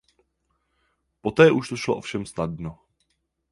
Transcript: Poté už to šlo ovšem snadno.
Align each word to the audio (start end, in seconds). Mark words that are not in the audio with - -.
Poté 1.21 1.51
už 1.51 1.69
to 1.69 1.75
šlo 1.77 1.97
ovšem 2.01 2.25
snadno. 2.25 2.79